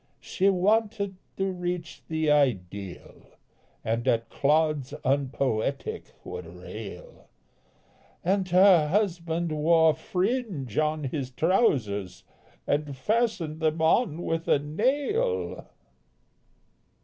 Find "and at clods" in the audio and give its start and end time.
3.85-4.95